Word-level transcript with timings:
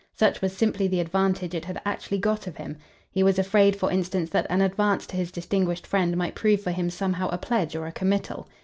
Such 0.17 0.41
was 0.41 0.51
simply 0.57 0.87
the 0.87 0.99
advantage 0.99 1.53
it 1.53 1.65
had 1.65 1.79
actually 1.85 2.17
got 2.17 2.47
of 2.47 2.57
him. 2.57 2.75
He 3.11 3.21
was 3.21 3.37
afraid 3.37 3.75
for 3.75 3.91
instance 3.91 4.31
that 4.31 4.47
an 4.49 4.59
advance 4.61 5.05
to 5.05 5.15
his 5.15 5.31
distinguished 5.31 5.85
friend 5.85 6.17
might 6.17 6.33
prove 6.33 6.63
for 6.63 6.71
him 6.71 6.89
somehow 6.89 7.29
a 7.29 7.37
pledge 7.37 7.75
or 7.75 7.85
a 7.85 7.91
committal. 7.91 8.47